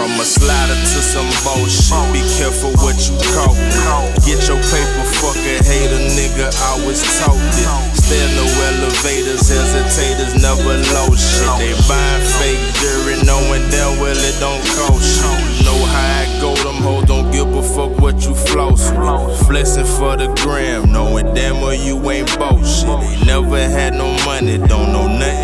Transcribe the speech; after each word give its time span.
From 0.00 0.16
a 0.16 0.24
slider 0.24 0.72
to 0.72 0.98
some 1.04 1.28
bullshit, 1.44 1.92
be 2.08 2.24
careful 2.40 2.72
what 2.80 2.96
you 3.04 3.20
call 3.36 3.52
Get 4.24 4.48
your 4.48 4.56
paper, 4.56 5.04
fuck 5.20 5.36
a 5.36 5.60
hater, 5.60 6.00
nigga, 6.16 6.48
I 6.48 6.80
always 6.80 7.04
told 7.20 7.36
it. 7.36 7.68
Stay 8.00 8.24
no 8.32 8.48
elevators, 8.48 9.44
hesitators, 9.44 10.40
never 10.40 10.80
low 10.96 11.12
shit. 11.12 11.52
They 11.60 11.76
buying 11.84 12.24
fake 12.40 12.64
jewelry, 12.80 13.20
knowing 13.28 13.68
damn 13.68 14.00
well 14.00 14.16
it 14.16 14.40
don't 14.40 14.64
cost 14.72 15.04
shit. 15.04 15.66
Know 15.68 15.76
how 15.92 16.24
I 16.24 16.40
go, 16.40 16.56
them 16.64 16.80
hoes 16.80 17.04
don't 17.04 17.30
give 17.30 17.52
a 17.52 17.62
fuck 17.62 18.00
what 18.00 18.24
you 18.24 18.34
floss. 18.34 18.88
Flexing 19.44 19.84
for 19.84 20.16
the 20.16 20.32
gram, 20.40 20.90
knowing 20.90 21.34
damn 21.34 21.60
well 21.60 21.74
you 21.74 22.00
ain't 22.08 22.38
bullshit. 22.38 22.88
They 23.04 23.26
never 23.26 23.60
had 23.68 23.92
no 23.92 24.08
money, 24.24 24.56
don't 24.56 24.94
know 24.94 25.06
nothing 25.06 25.39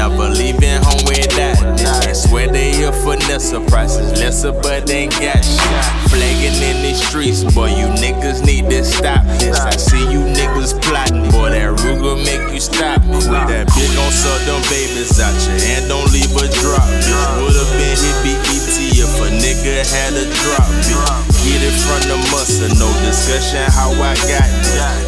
never 0.00 0.32
leaving 0.32 0.80
home 0.80 1.04
without 1.04 1.60
this. 1.76 2.08
I 2.08 2.12
swear 2.16 2.48
they 2.48 2.72
here 2.72 2.92
for 3.04 3.20
Nessa 3.28 3.60
prices, 3.68 4.16
lesser 4.16 4.52
but 4.52 4.86
they 4.86 5.04
ain't 5.04 5.12
got 5.20 5.44
shit. 5.44 5.84
Flagging 6.08 6.56
in 6.56 6.80
the 6.80 6.96
streets, 6.96 7.44
boy, 7.52 7.68
you 7.68 7.84
niggas 8.00 8.40
need 8.40 8.70
to 8.72 8.82
stop 8.82 9.20
this. 9.36 9.60
I 9.60 9.76
see 9.76 10.00
you 10.08 10.24
niggas 10.24 10.80
plotting, 10.80 11.28
boy, 11.28 11.52
that 11.52 11.76
Ruger 11.84 12.16
make 12.16 12.48
you 12.48 12.60
stop. 12.64 13.04
Quit 13.04 13.44
that 13.52 13.68
bitch 13.76 13.92
gon' 13.92 14.08
suck 14.08 14.40
them 14.48 14.64
babies 14.72 15.20
out 15.20 15.36
you 15.44 15.52
and 15.76 15.84
don't 15.84 16.08
leave 16.16 16.32
a 16.32 16.48
drop, 16.48 16.88
bitch. 17.04 17.44
Would've 17.44 17.72
been 17.76 17.92
hit 18.00 18.16
BET 18.24 18.72
if 19.04 19.12
a 19.20 19.28
nigga 19.36 19.84
had 19.84 20.16
a 20.16 20.24
drop, 20.24 20.70
bitch. 20.80 21.28
Get 21.44 21.60
it 21.60 21.76
from 21.76 22.00
the 22.08 22.16
muscle, 22.32 22.72
no 22.80 22.88
discussion 23.04 23.68
how 23.68 23.92
I 24.00 24.16
got 24.24 24.48
this. 24.64 24.99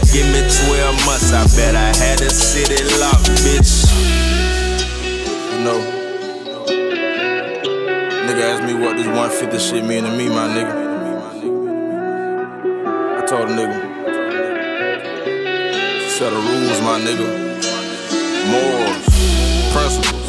What 8.83 8.97
this 8.97 9.07
150 9.07 9.59
shit 9.61 9.85
mean 9.85 10.03
to 10.03 10.11
me, 10.11 10.29
my 10.29 10.49
nigga. 10.49 10.75
I 13.17 13.25
told 13.27 13.49
a 13.49 13.53
nigga, 13.55 13.79
set 16.11 16.33
of 16.33 16.43
rules, 16.45 16.81
my 16.81 16.99
nigga. 17.01 17.29
Morals, 18.51 19.07
principles 19.73 20.29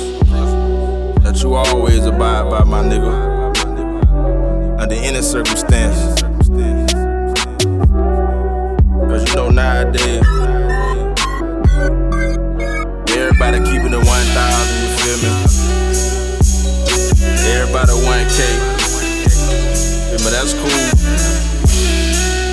that 1.23 1.41
you 1.41 1.55
always 1.55 2.05
abide 2.05 2.47
by, 2.51 2.63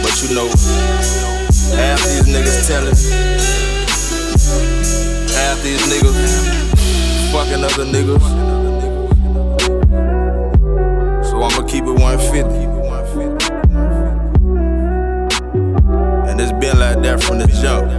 But 0.03 0.15
you 0.23 0.35
know, 0.35 0.49
half 1.77 2.01
these 2.05 2.27
niggas 2.27 2.67
telling, 2.67 2.97
half 5.35 5.63
these 5.63 5.83
niggas 5.91 6.19
fucking 7.33 7.63
other 7.65 7.85
niggas. 7.85 8.27
So 11.25 11.43
I'ma 11.43 11.63
keep 11.67 11.85
it 11.85 11.93
150. 11.93 12.71
And 16.29 16.41
it's 16.41 16.53
been 16.53 16.79
like 16.79 17.03
that 17.03 17.23
from 17.23 17.39
the 17.39 17.47
jump. 17.47 17.91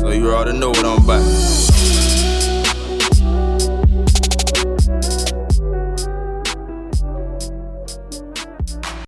So 0.00 0.10
you 0.10 0.30
already 0.32 0.58
know 0.58 0.70
what 0.70 0.84
I'm 0.84 1.04
about. 1.04 1.71